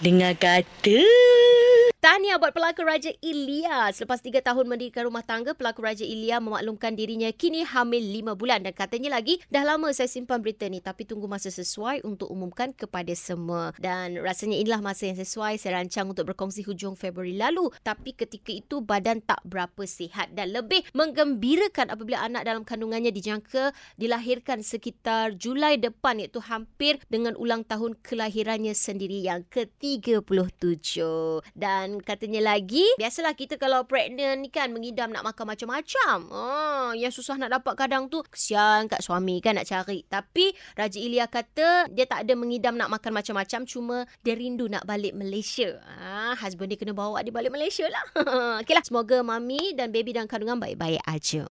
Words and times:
Dengar 0.00 0.32
kata. 0.32 1.04
Tahniah 2.00 2.40
buat 2.40 2.56
pelakon 2.56 2.88
Raja 2.88 3.12
Ilya. 3.20 3.92
Selepas 3.92 4.24
tiga 4.24 4.40
tahun 4.40 4.72
mendirikan 4.72 5.04
rumah 5.04 5.20
tangga, 5.20 5.52
pelakon 5.52 5.84
Raja 5.84 6.00
Ilya 6.00 6.40
memaklumkan 6.40 6.96
dirinya 6.96 7.28
kini 7.28 7.60
hamil 7.60 8.00
lima 8.00 8.32
bulan. 8.32 8.64
Dan 8.64 8.72
katanya 8.72 9.20
lagi, 9.20 9.36
dah 9.52 9.60
lama 9.68 9.92
saya 9.92 10.08
simpan 10.08 10.40
berita 10.40 10.64
ni 10.64 10.80
tapi 10.80 11.04
tunggu 11.04 11.28
masa 11.28 11.52
sesuai 11.52 12.00
untuk 12.08 12.32
umumkan 12.32 12.72
kepada 12.72 13.12
semua. 13.12 13.76
Dan 13.76 14.16
rasanya 14.16 14.56
inilah 14.56 14.80
masa 14.80 15.12
yang 15.12 15.20
sesuai 15.20 15.60
saya 15.60 15.76
rancang 15.76 16.08
untuk 16.08 16.32
berkongsi 16.32 16.64
hujung 16.64 16.96
Februari 16.96 17.36
lalu. 17.36 17.68
Tapi 17.84 18.16
ketika 18.16 18.48
itu 18.48 18.80
badan 18.80 19.20
tak 19.20 19.44
berapa 19.44 19.84
sihat 19.84 20.32
dan 20.32 20.56
lebih 20.56 20.80
menggembirakan 20.96 21.92
apabila 21.92 22.24
anak 22.24 22.48
dalam 22.48 22.64
kandungannya 22.64 23.12
dijangka 23.12 23.76
dilahirkan 24.00 24.64
sekitar 24.64 25.36
Julai 25.36 25.76
depan 25.76 26.16
iaitu 26.16 26.40
hampir 26.48 26.96
dengan 27.12 27.36
ulang 27.36 27.60
tahun 27.60 28.00
kelahirannya 28.00 28.72
sendiri 28.72 29.20
yang 29.20 29.44
ke-37. 29.52 30.96
Dan 31.52 31.89
dan 31.90 31.98
katanya 32.06 32.54
lagi, 32.54 32.86
biasalah 33.02 33.34
kita 33.34 33.58
kalau 33.58 33.82
pregnant 33.82 34.38
ni 34.38 34.46
kan 34.46 34.70
mengidam 34.70 35.10
nak 35.10 35.26
makan 35.26 35.50
macam-macam. 35.50 36.30
Oh, 36.30 36.94
yang 36.94 37.10
susah 37.10 37.34
nak 37.34 37.50
dapat 37.50 37.74
kadang 37.74 38.06
tu 38.06 38.22
kesian 38.30 38.86
kat 38.86 39.02
suami 39.02 39.42
kan 39.42 39.58
nak 39.58 39.66
cari. 39.66 40.06
Tapi 40.06 40.54
Raja 40.78 41.02
Ilya 41.02 41.26
kata 41.26 41.90
dia 41.90 42.06
tak 42.06 42.22
ada 42.22 42.38
mengidam 42.38 42.78
nak 42.78 42.94
makan 42.94 43.10
macam-macam 43.10 43.66
cuma 43.66 44.06
dia 44.22 44.38
rindu 44.38 44.70
nak 44.70 44.86
balik 44.86 45.18
Malaysia. 45.18 45.82
Ah, 45.98 46.38
husband 46.38 46.70
dia 46.70 46.78
kena 46.78 46.94
bawa 46.94 47.18
dia 47.26 47.34
balik 47.34 47.50
Malaysia 47.50 47.90
lah. 47.90 48.04
Okeylah, 48.62 48.86
semoga 48.86 49.18
mami 49.26 49.74
dan 49.74 49.90
baby 49.90 50.14
dalam 50.14 50.30
kandungan 50.30 50.62
baik-baik 50.62 51.02
aja. 51.10 51.42